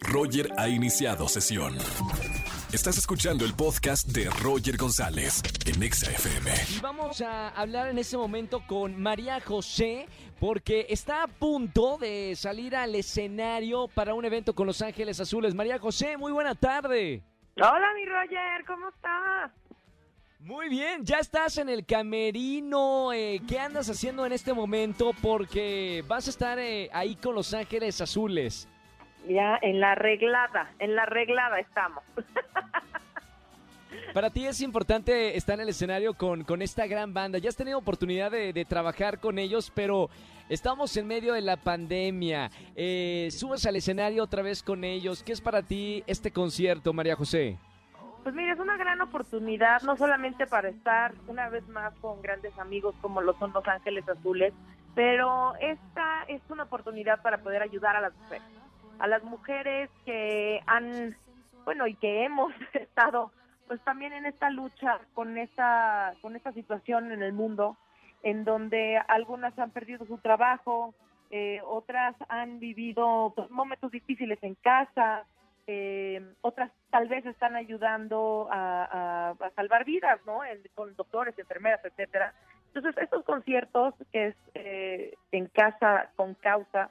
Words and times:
Roger 0.00 0.48
ha 0.58 0.68
iniciado 0.68 1.28
sesión. 1.28 1.76
Estás 2.72 2.96
escuchando 2.98 3.44
el 3.44 3.54
podcast 3.54 4.08
de 4.08 4.30
Roger 4.42 4.76
González 4.76 5.42
en 5.66 5.82
Exa 5.82 6.10
FM. 6.10 6.50
Y 6.76 6.80
vamos 6.80 7.20
a 7.20 7.48
hablar 7.50 7.88
en 7.88 7.98
este 7.98 8.16
momento 8.16 8.62
con 8.66 9.00
María 9.00 9.40
José 9.40 10.06
porque 10.40 10.86
está 10.88 11.22
a 11.24 11.26
punto 11.28 11.98
de 11.98 12.34
salir 12.36 12.74
al 12.74 12.94
escenario 12.94 13.88
para 13.88 14.14
un 14.14 14.24
evento 14.24 14.54
con 14.54 14.66
Los 14.66 14.80
Ángeles 14.82 15.20
Azules. 15.20 15.54
María 15.54 15.78
José, 15.78 16.16
muy 16.16 16.32
buena 16.32 16.54
tarde. 16.54 17.22
Hola, 17.56 17.88
mi 17.94 18.06
Roger, 18.06 18.64
¿cómo 18.66 18.88
estás? 18.88 19.52
Muy 20.40 20.68
bien, 20.68 21.04
ya 21.04 21.18
estás 21.18 21.58
en 21.58 21.68
el 21.68 21.86
camerino. 21.86 23.12
eh, 23.12 23.40
¿Qué 23.46 23.60
andas 23.60 23.88
haciendo 23.88 24.26
en 24.26 24.32
este 24.32 24.52
momento? 24.52 25.12
Porque 25.22 26.02
vas 26.08 26.26
a 26.26 26.30
estar 26.30 26.58
eh, 26.58 26.88
ahí 26.92 27.14
con 27.14 27.34
Los 27.36 27.54
Ángeles 27.54 28.00
Azules. 28.00 28.66
Ya, 29.28 29.58
en 29.62 29.80
la 29.80 29.92
arreglada, 29.92 30.70
en 30.78 30.96
la 30.96 31.02
arreglada 31.02 31.58
estamos. 31.60 32.02
Para 34.12 34.30
ti 34.30 34.46
es 34.46 34.60
importante 34.60 35.36
estar 35.36 35.54
en 35.54 35.62
el 35.62 35.68
escenario 35.70 36.14
con, 36.14 36.44
con 36.44 36.60
esta 36.60 36.86
gran 36.86 37.14
banda. 37.14 37.38
Ya 37.38 37.48
has 37.48 37.56
tenido 37.56 37.78
oportunidad 37.78 38.30
de, 38.30 38.52
de 38.52 38.64
trabajar 38.64 39.20
con 39.20 39.38
ellos, 39.38 39.72
pero 39.74 40.10
estamos 40.50 40.94
en 40.98 41.06
medio 41.06 41.32
de 41.32 41.40
la 41.40 41.56
pandemia. 41.56 42.50
Eh, 42.76 43.28
subes 43.30 43.64
al 43.64 43.76
escenario 43.76 44.22
otra 44.22 44.42
vez 44.42 44.62
con 44.62 44.84
ellos. 44.84 45.22
¿Qué 45.22 45.32
es 45.32 45.40
para 45.40 45.62
ti 45.62 46.04
este 46.06 46.30
concierto, 46.30 46.92
María 46.92 47.16
José? 47.16 47.58
Pues 48.22 48.34
mira, 48.34 48.52
es 48.52 48.60
una 48.60 48.76
gran 48.76 49.00
oportunidad, 49.00 49.82
no 49.82 49.96
solamente 49.96 50.46
para 50.46 50.68
estar 50.68 51.14
una 51.26 51.48
vez 51.48 51.66
más 51.68 51.94
con 52.00 52.20
grandes 52.22 52.56
amigos 52.58 52.94
como 53.00 53.20
lo 53.20 53.36
son 53.38 53.52
Los 53.52 53.66
Ángeles 53.66 54.08
Azules, 54.08 54.52
pero 54.94 55.54
esta 55.56 56.24
es 56.28 56.40
una 56.48 56.64
oportunidad 56.64 57.20
para 57.22 57.38
poder 57.38 57.62
ayudar 57.62 57.96
a 57.96 58.00
las 58.00 58.14
mujeres. 58.14 58.46
A 58.98 59.06
las 59.06 59.22
mujeres 59.24 59.90
que 60.04 60.60
han, 60.66 61.16
bueno, 61.64 61.86
y 61.86 61.94
que 61.94 62.24
hemos 62.24 62.52
estado 62.74 63.32
pues 63.68 63.80
también 63.84 64.12
en 64.12 64.26
esta 64.26 64.50
lucha 64.50 64.98
con 65.14 65.38
esta, 65.38 66.12
con 66.20 66.36
esta 66.36 66.52
situación 66.52 67.10
en 67.12 67.22
el 67.22 67.32
mundo, 67.32 67.76
en 68.22 68.44
donde 68.44 69.00
algunas 69.08 69.58
han 69.58 69.70
perdido 69.70 70.04
su 70.06 70.18
trabajo, 70.18 70.94
eh, 71.30 71.60
otras 71.64 72.14
han 72.28 72.58
vivido 72.58 73.32
momentos 73.50 73.90
difíciles 73.90 74.38
en 74.42 74.54
casa, 74.56 75.24
eh, 75.66 76.20
otras 76.42 76.70
tal 76.90 77.08
vez 77.08 77.24
están 77.24 77.56
ayudando 77.56 78.48
a, 78.50 79.30
a- 79.40 79.50
salvar 79.56 79.84
vidas, 79.84 80.20
¿no? 80.26 80.40
Con 80.74 80.94
doctores, 80.96 81.38
enfermeras, 81.38 81.80
etcétera. 81.84 82.34
Entonces, 82.74 83.02
estos 83.02 83.24
conciertos 83.24 83.94
que 84.12 84.26
es 84.28 84.36
eh, 84.54 85.14
en 85.30 85.46
casa 85.46 86.10
con 86.16 86.34
causa 86.34 86.90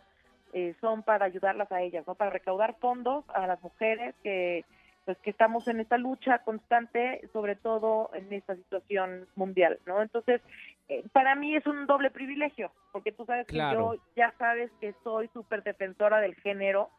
eh, 0.54 0.76
son 0.82 1.04
para 1.04 1.26
ayudarlas 1.26 1.72
a 1.72 1.82
ellas, 1.82 2.06
¿no? 2.08 2.16
Para 2.16 2.32
recaudar 2.32 2.76
fondos 2.80 3.24
a 3.34 3.48
las 3.48 3.62
mujeres 3.62 4.16
que 4.24 4.66
pues 5.04 5.18
que 5.24 5.32
estamos 5.32 5.68
en 5.68 5.80
esta 5.80 5.98
lucha 5.98 6.44
constante, 6.44 7.28
sobre 7.34 7.56
todo 7.56 8.12
en 8.14 8.32
esta 8.32 8.56
situación 8.56 9.28
mundial, 9.36 9.80
¿no? 9.88 10.00
Entonces, 10.00 10.42
eh, 10.90 11.04
para 11.12 11.34
mí 11.34 11.56
es 11.56 11.66
un 11.66 11.88
doble 11.88 12.12
privilegio, 12.12 12.72
porque 12.92 13.12
tú 13.12 13.26
sabes 13.26 13.48
Claro. 13.48 13.92
que 13.94 13.98
yo 13.98 14.04
ya 14.16 14.32
sabes 14.38 14.70
que 14.80 14.94
soy 15.04 15.28
súper 15.34 15.64
defensora 15.64 16.20
del 16.20 16.36
género, 16.36 16.92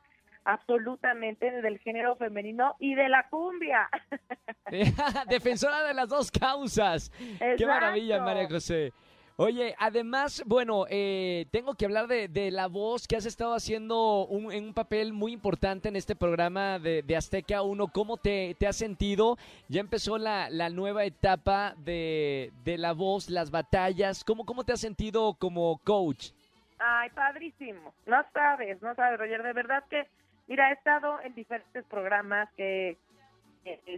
absolutamente 0.44 1.48
del 1.62 1.78
género 1.78 2.16
femenino 2.16 2.74
y 2.80 2.96
de 2.96 3.08
la 3.08 3.28
cumbia. 3.28 3.88
Defensora 5.28 5.84
de 5.84 5.94
las 5.94 6.08
dos 6.08 6.30
causas. 6.32 7.10
Qué 7.10 7.34
Exacto. 7.52 7.66
maravilla, 7.68 8.20
María 8.20 8.48
José. 8.48 8.92
Oye, 9.36 9.74
además, 9.78 10.42
bueno, 10.46 10.84
eh, 10.90 11.46
tengo 11.50 11.74
que 11.74 11.86
hablar 11.86 12.06
de, 12.06 12.28
de 12.28 12.50
la 12.50 12.66
voz 12.68 13.08
que 13.08 13.16
has 13.16 13.24
estado 13.24 13.54
haciendo 13.54 14.26
un, 14.26 14.52
en 14.52 14.64
un 14.64 14.74
papel 14.74 15.12
muy 15.14 15.32
importante 15.32 15.88
en 15.88 15.96
este 15.96 16.14
programa 16.14 16.78
de, 16.78 17.02
de 17.02 17.16
Azteca 17.16 17.62
1. 17.62 17.88
¿Cómo 17.88 18.18
te, 18.18 18.54
te 18.58 18.66
has 18.66 18.76
sentido? 18.76 19.38
Ya 19.68 19.80
empezó 19.80 20.18
la, 20.18 20.50
la 20.50 20.68
nueva 20.68 21.04
etapa 21.04 21.74
de, 21.78 22.52
de 22.64 22.76
la 22.76 22.92
voz, 22.92 23.30
las 23.30 23.50
batallas. 23.50 24.22
¿Cómo, 24.22 24.44
¿Cómo 24.44 24.64
te 24.64 24.74
has 24.74 24.80
sentido 24.80 25.34
como 25.34 25.78
coach? 25.78 26.30
Ay, 26.78 27.08
padrísimo. 27.10 27.94
No 28.06 28.22
sabes, 28.34 28.82
no 28.82 28.94
sabes, 28.94 29.18
Roger. 29.18 29.42
De 29.42 29.52
verdad 29.54 29.84
que, 29.88 30.08
mira, 30.46 30.68
he 30.70 30.74
estado 30.74 31.20
en 31.22 31.34
diferentes 31.34 31.84
programas 31.86 32.50
que 32.56 32.98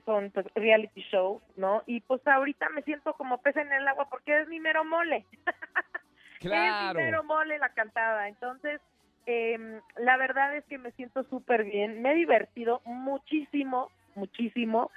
son 0.05 0.31
pues, 0.31 0.47
reality 0.55 1.03
shows, 1.11 1.43
¿no? 1.57 1.83
Y 1.87 2.01
pues 2.03 2.27
ahorita 2.27 2.69
me 2.71 2.83
siento 2.83 3.15
como 3.15 3.39
pez 3.39 3.57
en 3.57 3.73
el 3.73 3.87
agua 3.89 4.09
porque 4.11 4.41
es 4.41 4.49
mi 4.49 4.61
mero 4.61 4.85
mole. 4.85 5.27
Es 6.41 6.51
mi 6.51 6.51
Claro. 6.51 7.01
mero 7.01 7.25
mole 7.25 7.59
la 7.59 7.71
cantada. 7.71 8.29
Entonces, 8.29 8.79
eh, 9.25 9.81
la 9.97 10.19
verdad 10.19 10.55
es 10.55 10.65
que 10.67 10.77
me 10.77 10.91
siento 10.93 11.25
súper 11.25 11.65
bien. 11.65 12.03
Me 12.03 12.13
he 12.13 12.15
divertido 12.15 12.83
muchísimo, 12.85 13.91
muchísimo. 14.15 14.91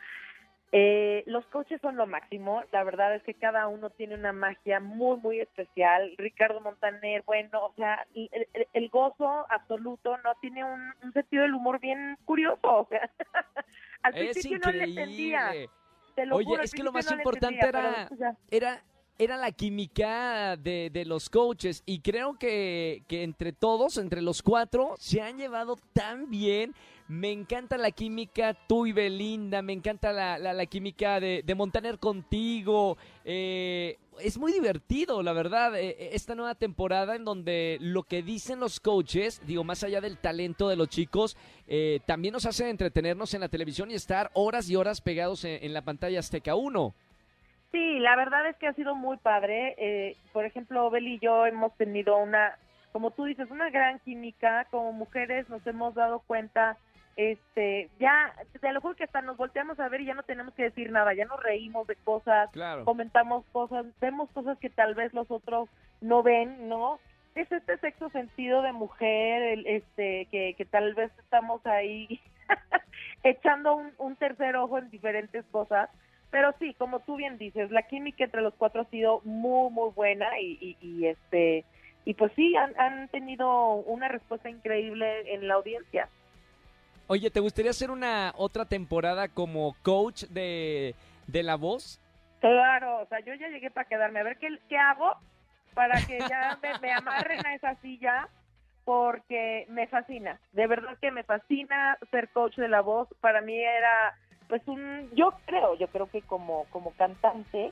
Eh, 0.73 1.23
los 1.27 1.45
coaches 1.47 1.79
son 1.81 1.95
lo 1.95 2.05
máximo. 2.07 2.61
La 2.71 2.83
verdad 2.83 3.15
es 3.15 3.23
que 3.23 3.33
cada 3.33 3.67
uno 3.67 3.89
tiene 3.89 4.15
una 4.15 4.33
magia 4.33 4.79
muy, 4.79 5.17
muy 5.17 5.39
especial. 5.39 6.13
Ricardo 6.17 6.59
Montaner, 6.59 7.23
bueno, 7.25 7.65
o 7.65 7.73
sea, 7.75 8.05
el, 8.13 8.29
el- 8.53 8.67
el 8.73 8.89
gozo 8.89 9.45
absoluto, 9.49 10.17
¿no? 10.17 10.35
Tiene 10.41 10.63
un, 10.65 10.93
un 11.03 11.13
sentido 11.13 11.43
del 11.43 11.53
humor 11.53 11.79
bien 11.79 12.17
curioso. 12.25 12.59
O 12.63 12.87
sea, 12.89 13.09
al 14.03 14.15
Es 14.15 14.31
principio 14.31 14.59
no 14.65 14.71
le 14.71 14.83
entendía. 14.83 15.39
increíble. 15.47 15.69
te 16.15 16.25
lo 16.25 16.35
Oye, 16.35 16.45
juro, 16.45 16.63
es 16.63 16.71
que 16.73 16.83
lo 16.83 16.91
más 16.91 17.09
no 17.09 17.17
importante 17.17 17.59
entendía, 17.65 18.07
pero 18.09 18.19
era- 18.19 18.37
era, 18.49 18.83
era 19.19 19.37
la 19.37 19.51
química 19.51 20.57
de, 20.57 20.89
de 20.91 21.05
los 21.05 21.29
coaches 21.29 21.81
y 21.85 21.99
creo 21.99 22.37
que, 22.37 23.03
que 23.07 23.23
entre 23.23 23.51
todos, 23.53 23.97
entre 23.97 24.21
los 24.21 24.41
cuatro, 24.41 24.95
se 24.99 25.21
han 25.21 25.37
llevado 25.37 25.77
tan 25.93 26.29
bien. 26.29 26.73
Me 27.07 27.31
encanta 27.31 27.77
la 27.77 27.91
química 27.91 28.53
tú 28.67 28.85
y 28.85 28.91
Belinda, 28.91 29.61
me 29.61 29.71
encanta 29.71 30.11
la, 30.11 30.37
la- 30.37 30.53
la 30.53 30.65
química 30.65 31.19
de, 31.21 31.41
de 31.45 31.55
Montaner 31.55 31.99
contigo. 31.99 32.97
eh, 33.23 33.97
es 34.19 34.37
muy 34.39 34.51
divertido, 34.51 35.21
la 35.21 35.31
verdad, 35.31 35.79
eh, 35.79 36.09
esta 36.13 36.33
nueva 36.33 36.55
temporada 36.55 37.15
en 37.15 37.23
donde 37.23 37.77
lo 37.79 38.01
que 38.03 38.23
dicen 38.23 38.59
los 38.59 38.79
coaches, 38.79 39.41
digo, 39.45 39.63
más 39.63 39.83
allá 39.83 40.01
del 40.01 40.17
talento 40.17 40.67
de 40.69 40.75
los 40.75 40.89
chicos, 40.89 41.37
eh, 41.67 41.99
también 42.07 42.33
nos 42.33 42.45
hace 42.47 42.67
entretenernos 42.69 43.33
en 43.35 43.41
la 43.41 43.47
televisión 43.49 43.91
y 43.91 43.93
estar 43.93 44.31
horas 44.33 44.69
y 44.69 44.75
horas 44.75 45.01
pegados 45.01 45.43
en, 45.43 45.63
en 45.63 45.71
la 45.73 45.83
pantalla 45.83 46.19
Azteca 46.19 46.55
1. 46.55 46.95
Sí, 47.71 47.99
la 47.99 48.15
verdad 48.15 48.47
es 48.47 48.55
que 48.57 48.67
ha 48.67 48.73
sido 48.73 48.95
muy 48.95 49.17
padre. 49.17 49.75
Eh, 49.77 50.15
por 50.33 50.45
ejemplo, 50.45 50.89
Bel 50.89 51.07
y 51.07 51.19
yo 51.19 51.45
hemos 51.45 51.75
tenido 51.75 52.17
una, 52.17 52.57
como 52.91 53.11
tú 53.11 53.25
dices, 53.25 53.49
una 53.51 53.69
gran 53.69 53.99
química. 53.99 54.65
Como 54.71 54.93
mujeres 54.93 55.49
nos 55.49 55.65
hemos 55.67 55.93
dado 55.93 56.19
cuenta, 56.19 56.77
este, 57.17 57.89
ya, 57.99 58.33
te 58.61 58.71
lo 58.71 58.79
juro 58.79 58.95
que 58.95 59.03
hasta 59.03 59.21
nos 59.21 59.37
volteamos 59.37 59.79
a 59.79 59.89
ver 59.89 60.01
y 60.01 60.05
ya 60.05 60.13
no 60.13 60.23
tenemos 60.23 60.53
que 60.53 60.63
decir 60.63 60.91
nada, 60.91 61.13
ya 61.13 61.25
nos 61.25 61.41
reímos 61.41 61.87
de 61.87 61.95
cosas, 61.95 62.49
Claro. 62.51 62.85
comentamos 62.85 63.43
cosas, 63.51 63.85
vemos 63.99 64.29
cosas 64.31 64.57
que 64.59 64.69
tal 64.69 64.93
vez 64.95 65.13
los 65.13 65.29
otros 65.31 65.67
no 65.99 66.21
ven, 66.23 66.69
¿no? 66.69 66.99
Es 67.33 67.51
este 67.51 67.77
sexto 67.79 68.09
sentido 68.11 68.61
de 68.61 68.71
mujer, 68.71 69.41
el, 69.41 69.67
este, 69.67 70.27
que, 70.31 70.53
que 70.55 70.65
tal 70.65 70.93
vez 70.93 71.11
estamos 71.19 71.65
ahí 71.65 72.21
echando 73.23 73.75
un, 73.75 73.91
un 73.97 74.15
tercer 74.15 74.55
ojo 74.55 74.77
en 74.77 74.89
diferentes 74.89 75.43
cosas. 75.51 75.89
Pero 76.29 76.53
sí, 76.59 76.73
como 76.73 76.99
tú 76.99 77.15
bien 77.15 77.37
dices, 77.37 77.71
la 77.71 77.83
química 77.83 78.23
entre 78.23 78.41
los 78.41 78.53
cuatro 78.55 78.81
ha 78.81 78.85
sido 78.85 79.21
muy, 79.23 79.71
muy 79.71 79.91
buena 79.91 80.39
y, 80.39 80.57
y, 80.59 80.77
y, 80.81 81.07
este 81.07 81.65
y 82.05 82.13
pues 82.13 82.31
sí, 82.35 82.55
han, 82.55 82.77
han 82.79 83.07
tenido 83.09 83.73
una 83.73 84.07
respuesta 84.07 84.49
increíble 84.49 85.33
en 85.33 85.47
la 85.47 85.55
audiencia. 85.55 86.07
Oye, 87.07 87.29
¿te 87.31 87.39
gustaría 87.39 87.71
hacer 87.71 87.91
una 87.91 88.33
otra 88.37 88.65
temporada 88.65 89.29
como 89.29 89.75
coach 89.81 90.23
de, 90.25 90.95
de 91.27 91.43
la 91.43 91.55
voz? 91.55 92.01
Claro, 92.39 92.99
o 92.99 93.05
sea, 93.07 93.19
yo 93.21 93.33
ya 93.33 93.47
llegué 93.47 93.71
para 93.71 93.87
quedarme. 93.87 94.19
A 94.19 94.23
ver 94.23 94.37
qué, 94.37 94.49
qué 94.69 94.77
hago 94.77 95.15
para 95.73 96.01
que 96.05 96.19
ya 96.29 96.57
me, 96.61 96.79
me 96.79 96.91
amarren 96.91 97.45
a 97.45 97.55
esa 97.55 97.75
silla, 97.81 98.27
porque 98.83 99.65
me 99.69 99.87
fascina. 99.87 100.39
De 100.53 100.65
verdad 100.65 100.97
que 100.99 101.11
me 101.11 101.23
fascina 101.23 101.97
ser 102.09 102.29
coach 102.29 102.55
de 102.55 102.67
la 102.67 102.81
voz. 102.81 103.07
Para 103.19 103.41
mí 103.41 103.57
era, 103.57 104.17
pues, 104.47 104.61
un. 104.67 105.09
Yo 105.13 105.33
creo, 105.45 105.75
yo 105.75 105.87
creo 105.87 106.07
que 106.07 106.21
como, 106.21 106.65
como 106.65 106.91
cantante, 106.91 107.71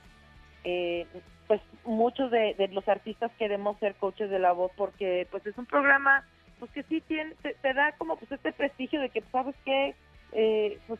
eh, 0.63 1.07
pues 1.47 1.61
muchos 1.83 2.31
de, 2.31 2.55
de 2.55 2.67
los 2.69 2.87
artistas 2.87 3.31
queremos 3.37 3.77
ser 3.79 3.95
coaches 3.95 4.29
de 4.29 4.39
la 4.39 4.51
voz, 4.51 4.71
porque, 4.75 5.27
pues, 5.31 5.45
es 5.45 5.57
un 5.57 5.65
programa, 5.65 6.25
pues, 6.59 6.71
que 6.71 6.83
sí 6.83 7.01
tiene, 7.01 7.33
te, 7.41 7.53
te 7.55 7.73
da 7.73 7.91
como, 7.93 8.17
pues, 8.17 8.31
este 8.31 8.51
prestigio 8.51 8.99
de 8.99 9.09
que, 9.09 9.21
¿sabes 9.31 9.55
qué? 9.63 9.95
Eh, 10.31 10.79
pues, 10.87 10.99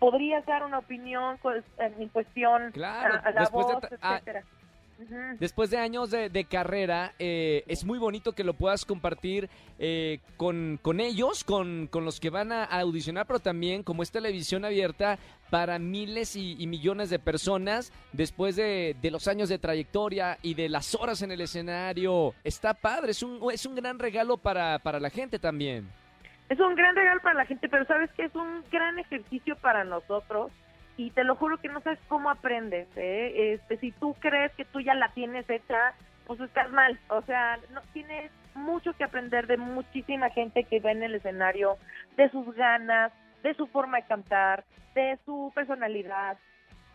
podrías 0.00 0.44
dar 0.46 0.64
una 0.64 0.78
opinión 0.78 1.38
pues, 1.42 1.62
en 1.78 2.08
cuestión 2.08 2.72
Claro, 2.72 3.14
a, 3.14 3.18
a 3.18 3.30
la 3.32 3.48
voz, 3.50 3.84
ah, 4.00 4.20
Después 5.38 5.70
de 5.70 5.78
años 5.78 6.10
de, 6.10 6.28
de 6.28 6.44
carrera, 6.44 7.14
eh, 7.18 7.64
es 7.66 7.84
muy 7.84 7.98
bonito 7.98 8.32
que 8.32 8.44
lo 8.44 8.54
puedas 8.54 8.84
compartir 8.84 9.48
eh, 9.78 10.20
con, 10.36 10.78
con 10.82 11.00
ellos, 11.00 11.42
con, 11.44 11.86
con 11.86 12.04
los 12.04 12.20
que 12.20 12.30
van 12.30 12.52
a, 12.52 12.64
a 12.64 12.80
audicionar, 12.80 13.26
pero 13.26 13.40
también 13.40 13.82
como 13.82 14.02
es 14.02 14.10
televisión 14.10 14.64
abierta 14.64 15.18
para 15.48 15.78
miles 15.78 16.36
y, 16.36 16.56
y 16.58 16.66
millones 16.66 17.10
de 17.10 17.18
personas 17.18 17.92
después 18.12 18.56
de, 18.56 18.94
de 19.00 19.10
los 19.10 19.26
años 19.28 19.48
de 19.48 19.58
trayectoria 19.58 20.38
y 20.42 20.54
de 20.54 20.68
las 20.68 20.94
horas 20.94 21.22
en 21.22 21.32
el 21.32 21.40
escenario. 21.40 22.34
Está 22.44 22.74
padre, 22.74 23.12
es 23.12 23.22
un, 23.22 23.40
es 23.52 23.64
un 23.66 23.74
gran 23.74 23.98
regalo 23.98 24.36
para, 24.36 24.78
para 24.80 25.00
la 25.00 25.10
gente 25.10 25.38
también. 25.38 25.88
es 26.48 26.60
un 26.60 26.74
gran 26.74 26.94
regalo 26.94 27.20
para 27.22 27.36
la 27.36 27.46
gente, 27.46 27.68
pero 27.68 27.84
sabes 27.86 28.10
que 28.12 28.24
es 28.24 28.34
un 28.34 28.62
gran 28.70 28.98
ejercicio 28.98 29.56
para 29.56 29.84
nosotros 29.84 30.50
y 31.00 31.10
te 31.12 31.24
lo 31.24 31.34
juro 31.34 31.56
que 31.56 31.70
no 31.70 31.80
sabes 31.80 31.98
cómo 32.08 32.28
aprendes. 32.28 32.86
¿eh? 32.94 33.54
Este, 33.54 33.78
si 33.78 33.90
tú 33.90 34.14
crees 34.20 34.52
que 34.52 34.66
tú 34.66 34.80
ya 34.80 34.92
la 34.92 35.08
tienes 35.12 35.48
hecha, 35.48 35.94
pues 36.26 36.38
estás 36.40 36.70
mal. 36.72 37.00
O 37.08 37.22
sea, 37.22 37.58
no 37.72 37.80
tienes 37.94 38.30
mucho 38.54 38.92
que 38.92 39.04
aprender 39.04 39.46
de 39.46 39.56
muchísima 39.56 40.28
gente 40.28 40.64
que 40.64 40.78
ve 40.78 40.90
en 40.90 41.02
el 41.02 41.14
escenario, 41.14 41.78
de 42.18 42.28
sus 42.28 42.54
ganas, 42.54 43.12
de 43.42 43.54
su 43.54 43.66
forma 43.68 43.96
de 43.96 44.08
cantar, 44.08 44.64
de 44.94 45.18
su 45.24 45.50
personalidad, 45.54 46.36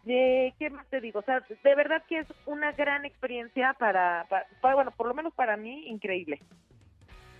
de 0.03 0.53
qué 0.59 0.69
más 0.69 0.85
te 0.87 1.01
digo, 1.01 1.21
o 1.21 1.23
sea, 1.23 1.39
de 1.39 1.75
verdad 1.75 2.03
que 2.07 2.19
es 2.19 2.27
una 2.45 2.73
gran 2.73 3.05
experiencia 3.05 3.73
para, 3.79 4.27
para 4.29 4.75
bueno, 4.75 4.91
por 4.91 5.07
lo 5.07 5.15
menos 5.15 5.33
para 5.33 5.57
mí, 5.57 5.87
increíble. 5.87 6.41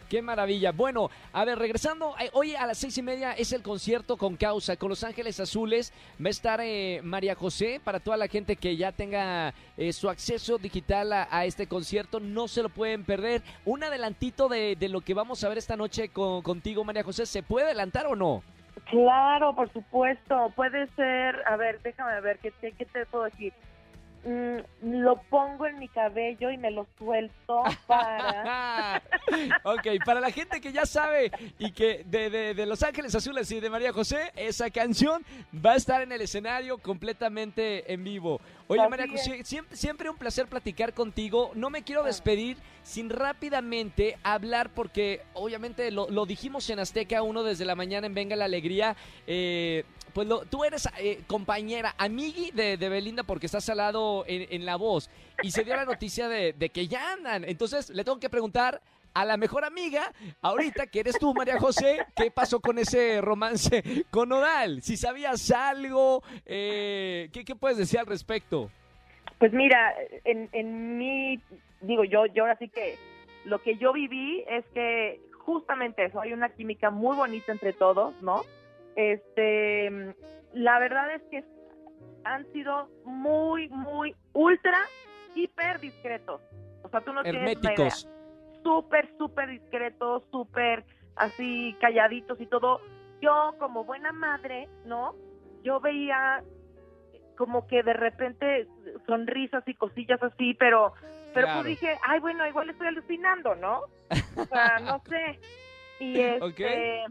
Qué 0.10 0.22
maravilla. 0.22 0.72
Bueno, 0.72 1.10
a 1.34 1.44
ver, 1.46 1.58
regresando, 1.58 2.16
eh, 2.20 2.30
hoy 2.34 2.54
a 2.54 2.68
las 2.68 2.78
seis 2.78 2.96
y 2.98 3.02
media 3.02 3.34
es 3.34 3.52
el 3.54 3.64
concierto 3.64 4.18
con 4.18 4.36
causa 4.36 4.76
con 4.76 4.90
Los 4.90 5.04
Ángeles 5.04 5.40
Azules. 5.40 5.92
Va 6.24 6.28
a 6.28 6.30
estar 6.30 6.60
eh, 6.62 7.02
María 7.04 7.34
José 7.34 7.82
para 7.84 8.00
toda 8.00 8.16
la 8.16 8.28
gente 8.28 8.56
que 8.56 8.78
ya 8.78 8.92
tenga 8.92 9.54
eh, 9.78 9.92
su 9.94 10.08
acceso 10.08 10.60
digital 10.60 11.12
a, 11.12 11.46
este 11.46 11.66
concierto. 11.66 12.20
No 12.20 12.48
se 12.48 12.62
lo 12.62 12.70
pueden 12.70 13.04
perder. 13.04 13.42
Un 13.66 13.84
adelantito 13.84 14.48
de, 14.48 14.78
lo 14.90 15.02
que 15.02 15.16
vamos 15.16 15.44
a 15.44 15.50
ver 15.50 15.58
esta 15.58 15.76
noche 15.76 16.10
con, 16.10 16.44
contigo, 16.44 16.84
María 16.84 17.04
José. 17.04 17.26
¿Se 17.26 17.42
puede 17.42 17.66
adelantar 17.66 18.06
o 18.06 18.16
no? 18.16 18.44
Claro, 18.92 19.56
por 19.56 19.74
supuesto. 19.74 20.52
Puede 20.56 20.88
ser, 20.96 21.42
a 21.48 21.56
ver, 21.56 21.82
déjame 21.82 22.22
ver, 22.22 22.38
¿qué, 22.40 22.52
qué 22.62 22.86
te 22.86 23.08
puedo 23.08 23.24
decir? 23.24 23.54
Mm, 24.26 24.58
lo 25.04 25.22
pongo 25.30 25.68
en 25.68 25.78
mi 25.78 25.88
cabello 25.88 26.50
y 26.50 26.58
me 26.58 26.72
lo 26.72 26.88
suelto 26.98 27.62
para... 27.86 29.04
ok, 29.64 30.04
para 30.04 30.20
la 30.20 30.32
gente 30.32 30.60
que 30.60 30.72
ya 30.72 30.88
sabe 30.88 31.32
y 31.60 31.72
que 31.72 32.04
de, 32.06 32.66
Los 32.66 32.82
Ángeles 32.82 33.14
Azules 33.14 33.52
y 33.52 33.60
de 33.60 33.70
María 33.70 33.94
José, 33.94 34.32
esa 34.36 34.72
canción 34.72 35.24
va 35.64 35.74
a 35.74 35.76
estar 35.76 36.02
en 36.02 36.12
el 36.12 36.22
escenario 36.22 36.80
completamente 36.80 37.94
en 37.94 38.04
vivo. 38.04 38.42
Oye, 38.68 38.90
María 38.90 39.08
José, 39.08 39.44
siempre, 39.44 39.78
siempre 39.78 40.10
un 40.10 40.18
placer 40.18 40.48
platicar 40.48 40.94
contigo. 40.94 41.52
No 41.54 41.70
me 41.70 41.84
quiero 41.84 42.04
despedir 42.04 42.58
sin 42.86 43.10
rápidamente 43.10 44.18
hablar, 44.24 44.70
porque 44.70 45.22
obviamente 45.34 45.90
lo, 45.90 46.10
lo 46.10 46.26
dijimos 46.26 46.70
en 46.70 46.80
Azteca 46.80 47.24
uno 47.24 47.44
desde 47.44 47.66
la 47.66 47.76
mañana 47.76 48.06
en 48.08 48.14
Venga 48.14 48.36
la 48.36 48.46
Alegría. 48.46 48.96
Eh, 49.26 49.84
pues 50.14 50.30
tú 50.50 50.64
eres 50.64 50.88
eh, 51.00 51.24
compañera, 51.28 51.94
amigui 51.98 52.52
de, 52.52 52.78
Belinda 52.78 53.24
porque 53.24 53.48
estás 53.48 53.68
al 53.70 53.78
lado 53.78 54.24
en, 54.28 54.66
la 54.66 54.78
voz. 54.78 55.10
Y 55.44 55.52
se 55.52 55.66
dio 55.66 55.76
la 55.76 55.84
noticia 55.84 56.30
de, 56.30 56.54
que 56.70 56.88
ya 56.88 57.12
andan. 57.14 57.44
Entonces 57.44 57.90
le 57.90 58.06
tengo 58.06 58.18
que 58.18 58.30
preguntar 58.30 58.82
a 59.14 59.26
la 59.26 59.36
mejor 59.36 59.66
amiga, 59.66 60.14
ahorita 60.42 60.88
que 60.88 61.02
eres 61.02 61.18
tú, 61.20 61.34
María 61.34 61.60
José, 61.60 62.06
¿qué 62.16 62.32
pasó 62.32 62.60
con 62.60 62.78
ese 62.78 63.20
romance 63.20 64.06
con 64.10 64.32
Odal? 64.32 64.82
Si 64.84 64.96
sabías 64.96 65.52
algo, 65.52 66.24
eh, 66.46 67.30
¿qué, 67.34 67.56
puedes 67.56 67.78
decir 67.78 68.00
al 68.00 68.06
respecto? 68.06 68.70
Pues 69.40 69.52
mira, 69.54 69.94
en, 70.24 70.50
en 70.54 70.98
mi, 70.98 71.42
digo 71.82 72.04
yo, 72.04 72.26
yo 72.28 72.44
ahora 72.44 72.58
sí 72.58 72.70
que 72.70 72.96
lo 73.46 73.62
que 73.62 73.78
yo 73.78 73.94
viví 73.94 74.44
es 74.48 74.66
que 74.74 75.20
justamente 75.40 76.06
eso, 76.06 76.20
hay 76.20 76.34
una 76.34 76.50
química 76.50 76.90
muy 76.90 77.16
bonita 77.16 77.52
entre 77.52 77.74
todos, 77.74 78.20
¿no? 78.22 78.42
Este, 78.96 80.16
la 80.54 80.80
verdad 80.80 81.14
es 81.14 81.22
que 81.30 81.44
han 82.24 82.52
sido 82.52 82.90
muy, 83.04 83.70
muy 83.70 84.16
ultra, 84.34 84.80
hiper 85.36 85.80
discretos. 85.80 86.42
O 86.82 86.90
sea, 86.90 87.02
tú 87.02 87.14
no 87.14 87.24
Herméticos. 87.24 88.10
Súper, 88.64 89.08
súper 89.18 89.50
discretos, 89.50 90.24
súper 90.32 90.84
así 91.16 91.76
calladitos 91.80 92.40
y 92.42 92.48
todo. 92.48 92.82
Yo, 93.22 93.54
como 93.60 93.84
buena 93.84 94.12
madre, 94.12 94.68
¿no? 94.86 95.14
Yo 95.64 95.80
veía 95.80 96.44
como 97.36 97.68
que 97.68 97.84
de 97.84 97.94
repente 97.94 98.68
sonrisas 99.06 99.64
y 99.68 99.74
cosillas 99.74 100.22
así, 100.24 100.54
pero 100.54 100.94
pero 101.36 101.48
pues 101.54 101.66
dije, 101.66 101.98
ay, 102.02 102.20
bueno, 102.22 102.48
igual 102.48 102.70
estoy 102.70 102.88
alucinando, 102.88 103.56
¿no? 103.56 103.82
O 104.38 104.46
sea, 104.46 104.80
no 104.80 105.02
sé. 105.10 105.38
Y 106.00 106.18
este, 106.20 107.04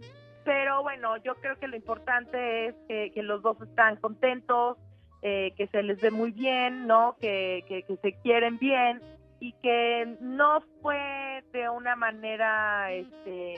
pero 0.44 0.82
bueno, 0.82 1.18
yo 1.18 1.34
creo 1.36 1.58
que 1.58 1.68
lo 1.68 1.76
importante 1.76 2.68
es 2.68 2.74
que, 2.88 3.22
los 3.22 3.42
dos 3.42 3.60
están 3.60 3.96
contentos, 3.96 4.78
eh, 5.20 5.52
que 5.56 5.66
se 5.68 5.82
les 5.82 6.00
ve 6.00 6.10
muy 6.10 6.30
bien, 6.30 6.86
¿no? 6.86 7.16
Que, 7.20 7.64
que, 7.68 7.84
se 8.00 8.12
quieren 8.22 8.58
bien 8.58 9.02
y 9.40 9.52
que 9.62 10.16
no 10.20 10.62
fue 10.80 11.44
de 11.52 11.68
una 11.68 11.94
manera, 11.94 12.92
este, 12.92 13.56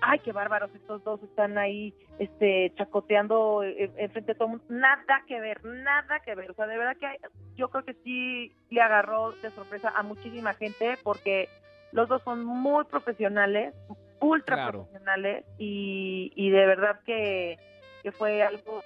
ay, 0.00 0.18
qué 0.20 0.32
bárbaros 0.32 0.74
estos 0.74 1.02
dos 1.04 1.22
están 1.22 1.58
ahí, 1.58 1.94
este, 2.18 2.72
chacoteando 2.76 3.62
enfrente 3.62 4.32
de 4.32 4.34
todo 4.34 4.48
el 4.48 4.58
mundo. 4.58 4.64
Nada 4.68 5.22
que 5.26 5.40
ver, 5.40 5.64
nada 5.64 6.20
que 6.20 6.34
ver. 6.34 6.50
O 6.50 6.54
sea, 6.54 6.66
de 6.66 6.78
verdad 6.78 6.96
que 6.96 7.06
yo 7.54 7.68
creo 7.68 7.84
que 7.84 7.94
sí 8.04 8.52
le 8.70 8.80
agarró 8.80 9.32
de 9.32 9.50
sorpresa 9.50 9.92
a 9.94 10.02
muchísima 10.02 10.54
gente 10.54 10.96
porque 11.02 11.48
los 11.92 12.08
dos 12.08 12.22
son 12.22 12.44
muy 12.44 12.84
profesionales, 12.84 13.74
ultra 14.20 14.70
profesionales 14.70 15.44
y, 15.58 16.32
y 16.34 16.50
de 16.50 16.66
verdad 16.66 17.00
que, 17.04 17.58
que 18.02 18.12
fue 18.12 18.42
algo 18.42 18.82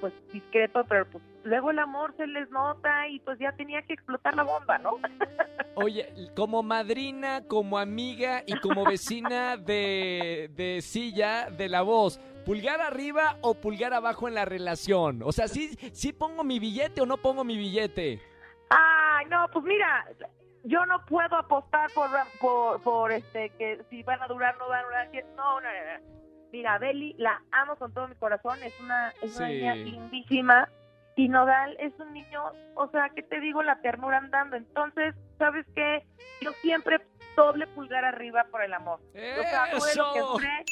pues 0.00 0.12
discreto, 0.32 0.84
pero 0.88 1.06
pues 1.06 1.22
luego 1.44 1.70
el 1.70 1.78
amor 1.78 2.14
se 2.16 2.26
les 2.26 2.50
nota 2.50 3.08
y 3.08 3.20
pues 3.20 3.38
ya 3.38 3.52
tenía 3.52 3.82
que 3.82 3.94
explotar 3.94 4.34
la 4.34 4.42
bomba, 4.42 4.78
¿no? 4.78 4.98
Oye, 5.76 6.12
como 6.34 6.62
madrina, 6.62 7.46
como 7.46 7.78
amiga 7.78 8.42
y 8.46 8.58
como 8.60 8.84
vecina 8.84 9.56
de, 9.56 10.50
de 10.54 10.80
silla 10.82 11.50
de 11.50 11.68
la 11.68 11.82
voz, 11.82 12.18
¿pulgar 12.44 12.80
arriba 12.80 13.36
o 13.40 13.54
pulgar 13.54 13.94
abajo 13.94 14.28
en 14.28 14.34
la 14.34 14.44
relación? 14.44 15.22
O 15.22 15.32
sea, 15.32 15.48
¿sí, 15.48 15.76
sí 15.92 16.12
pongo 16.12 16.44
mi 16.44 16.58
billete 16.58 17.00
o 17.00 17.06
no 17.06 17.16
pongo 17.18 17.44
mi 17.44 17.56
billete? 17.56 18.20
Ay, 18.70 19.26
no, 19.28 19.46
pues 19.52 19.64
mira, 19.64 20.06
yo 20.64 20.84
no 20.86 21.04
puedo 21.06 21.36
apostar 21.36 21.90
por, 21.92 22.10
por, 22.40 22.82
por 22.82 23.12
este 23.12 23.50
que 23.50 23.82
si 23.88 24.02
van 24.02 24.22
a 24.22 24.26
durar 24.26 24.56
no 24.58 24.68
van 24.68 24.80
a 24.80 24.84
durar 24.84 25.10
no, 25.36 25.60
no, 25.60 25.68
no, 25.68 26.19
mira 26.52 26.78
Beli 26.78 27.14
la 27.18 27.42
amo 27.52 27.76
con 27.76 27.92
todo 27.92 28.08
mi 28.08 28.14
corazón 28.14 28.62
es 28.62 28.78
una 28.80 29.12
es 29.22 29.36
una 29.36 29.48
niña 29.48 29.74
lindísima. 29.74 30.68
Y 31.16 31.28
Nodal 31.28 31.76
es 31.80 31.92
un 31.98 32.14
niño 32.14 32.52
o 32.76 32.88
sea 32.88 33.10
qué 33.10 33.22
te 33.22 33.40
digo 33.40 33.62
la 33.62 33.80
ternura 33.80 34.18
andando. 34.18 34.56
Entonces 34.56 35.14
sabes 35.38 35.66
qué 35.74 36.04
yo 36.40 36.52
siempre 36.62 37.00
doble 37.36 37.66
pulgar 37.68 38.04
arriba 38.04 38.46
por 38.50 38.62
el 38.62 38.72
amor. 38.72 39.00
O 39.74 39.80
sea 39.80 39.94
lo 39.96 40.36
que 40.38 40.64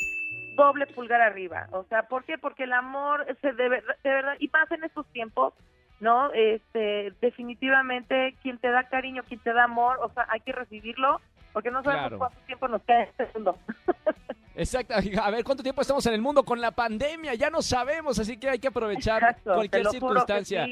doble 0.57 0.87
pulgar 0.87 1.21
arriba. 1.21 1.69
O 1.73 1.85
sea 1.85 2.05
¿por 2.05 2.25
qué? 2.25 2.39
porque 2.39 2.65
el 2.65 2.73
amor 2.73 3.27
se 3.41 3.53
debe 3.53 3.83
de 4.03 4.11
verdad 4.11 4.37
y 4.39 4.49
más 4.49 4.71
en 4.71 4.85
estos 4.85 5.07
tiempos 5.13 5.55
¿no? 6.01 6.33
Este, 6.33 7.13
definitivamente 7.21 8.37
quien 8.43 8.59
te 8.59 8.71
da 8.71 8.85
cariño, 8.85 9.23
quien 9.25 9.41
te 9.41 9.53
da 9.53 9.65
amor, 9.65 9.99
o 10.01 10.09
sea, 10.11 10.27
hay 10.29 10.41
que 10.41 10.53
recibirlo, 10.53 11.21
porque 11.53 11.71
no 11.71 11.83
sabemos 11.83 12.19
cuánto 12.19 12.39
tiempo 12.47 12.69
nos 12.69 12.83
queda 12.83 13.03
en 13.03 13.09
este 13.09 13.29
mundo. 13.35 13.59
Exacto, 14.59 14.95
a 15.23 15.31
ver 15.31 15.45
cuánto 15.45 15.63
tiempo 15.63 15.83
estamos 15.83 16.05
en 16.07 16.15
el 16.15 16.21
mundo 16.21 16.43
con 16.43 16.61
la 16.61 16.73
pandemia, 16.73 17.35
ya 17.35 17.49
no 17.49 17.63
sabemos, 17.63 18.19
así 18.19 18.37
que 18.37 18.51
hay 18.51 18.59
que 18.59 18.69
aprovechar 18.69 19.39
cualquier 19.45 19.87
circunstancia. 19.89 20.67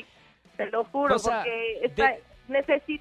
te 0.56 0.66
lo 0.66 0.84
juro, 0.84 1.16
porque 1.22 1.92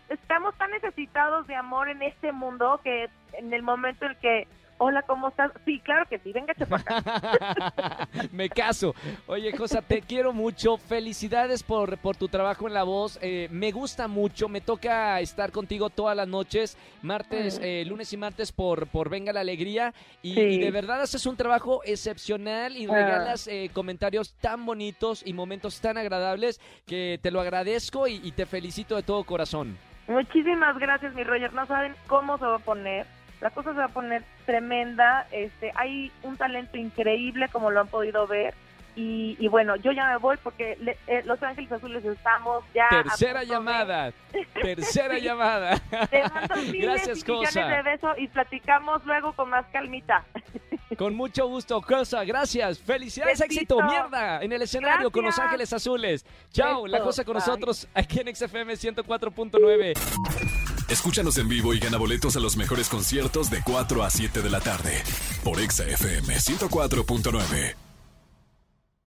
estamos 0.10 0.56
tan 0.58 0.72
necesitados 0.72 1.48
de 1.48 1.56
amor 1.56 1.90
en 1.90 2.04
este 2.04 2.32
mundo 2.32 2.80
que 2.84 3.10
en 3.34 3.52
el 3.52 3.64
momento 3.64 4.06
en 4.06 4.16
que 4.18 4.48
Hola, 4.78 5.04
¿cómo 5.04 5.30
estás? 5.30 5.52
Sí, 5.64 5.80
claro 5.80 6.06
que 6.10 6.20
sí, 6.20 6.34
venga, 6.34 6.54
Me 8.34 8.50
caso. 8.50 8.94
Oye, 9.26 9.54
Cosa, 9.54 9.82
te 9.82 10.02
quiero 10.02 10.34
mucho. 10.34 10.76
Felicidades 10.76 11.64
por, 11.64 11.98
por 11.98 12.18
tu 12.18 12.28
trabajo 12.28 12.68
en 12.68 12.74
La 12.74 12.84
Voz. 12.84 13.18
Eh, 13.22 13.48
me 13.52 13.72
gusta 13.72 14.10
mucho. 14.10 14.50
Me 14.50 14.60
toca 14.60 15.22
estar 15.22 15.54
contigo 15.54 15.90
todas 15.90 16.18
las 16.18 16.28
noches, 16.28 16.78
martes, 17.02 17.58
eh, 17.64 17.86
lunes 17.88 18.12
y 18.12 18.18
martes 18.18 18.52
por, 18.52 18.88
por 18.88 19.10
Venga 19.10 19.32
la 19.32 19.40
Alegría. 19.40 19.94
Y, 20.22 20.60
de 20.60 20.72
verdad 20.72 21.02
haces 21.02 21.26
un 21.26 21.38
trabajo 21.38 21.82
excepcional 21.86 22.76
y 22.76 22.86
regalas 22.86 23.48
ah. 23.48 23.52
eh, 23.52 23.70
comentarios 23.72 24.34
tan 24.42 24.66
bonitos 24.66 25.26
y 25.26 25.32
momentos 25.32 25.80
tan 25.80 25.98
agradables 25.98 26.60
que 26.86 27.18
te 27.22 27.32
lo 27.32 27.40
agradezco 27.40 28.08
y, 28.08 28.20
y 28.22 28.34
te 28.34 28.46
felicito 28.46 28.98
de 28.98 29.04
todo 29.04 29.24
corazón. 29.24 29.78
Muchísimas 30.08 30.78
gracias, 30.78 31.14
mi 31.16 31.24
Roger. 31.24 31.54
No 31.54 31.66
saben 31.66 31.96
cómo 32.08 32.38
se 32.38 32.46
va 32.46 32.58
a 32.58 32.60
poner 32.60 33.08
la 33.42 33.50
cosa 33.50 33.72
se 33.72 33.78
va 33.78 33.86
a 33.86 33.90
poner 33.90 34.24
tremenda. 34.46 35.28
Este, 35.32 35.72
hay 35.76 36.12
un 36.24 36.38
talento 36.38 36.78
increíble, 36.78 37.50
como 37.50 37.72
lo 37.72 37.82
han 37.82 37.88
podido 37.88 38.28
ver. 38.28 38.54
Y, 38.98 39.48
bueno, 39.50 39.76
yo 39.76 39.92
ya 39.92 40.08
me 40.08 40.18
voy 40.18 40.38
porque 40.42 40.78
eh, 41.08 41.22
Los 41.26 41.44
Ángeles 41.44 41.70
Azules 41.70 42.06
estamos 42.06 42.64
ya. 42.74 42.88
Tercera 42.90 43.44
llamada. 43.44 44.14
Tercera 44.62 45.20
llamada. 45.20 45.78
Te 46.10 46.24
mando 46.24 46.56
Gracias, 46.74 47.24
Cosa. 47.24 47.68
de 47.68 47.82
besos 47.82 48.18
y 48.18 48.30
platicamos 48.30 49.06
luego 49.06 49.34
con 49.34 49.50
más 49.50 49.66
calmita. 49.72 50.24
Con 50.98 51.16
mucho 51.16 51.48
gusto, 51.48 51.82
Cosa. 51.82 52.24
Gracias. 52.24 52.80
Felicidades, 52.80 53.42
éxito. 53.42 53.82
Mierda. 53.82 54.42
En 54.42 54.54
el 54.54 54.62
escenario 54.62 55.12
con 55.12 55.26
Los 55.26 55.38
Ángeles 55.40 55.74
Azules. 55.74 56.26
Chao. 56.52 56.88
La 56.88 57.02
cosa 57.02 57.26
con 57.26 57.34
nosotros 57.34 57.88
aquí 57.94 58.22
en 58.22 58.34
XFM 58.34 58.74
104.9. 58.76 60.65
Escúchanos 60.90 61.38
en 61.40 61.48
vivo 61.48 61.74
y 61.74 61.80
gana 61.80 61.98
boletos 61.98 62.36
a 62.36 62.40
los 62.40 62.58
mejores 62.58 62.90
conciertos 62.90 63.50
de 63.50 63.62
4 63.64 64.04
a 64.04 64.10
7 64.10 64.42
de 64.42 64.50
la 64.50 64.60
tarde 64.60 65.04
por 65.44 65.60
Exa 65.60 65.84
FM 65.86 66.36
104.9. 66.36 67.85